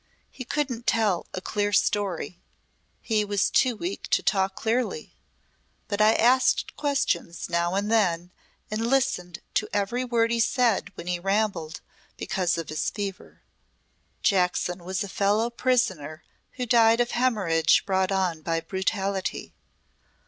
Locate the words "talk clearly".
4.23-5.13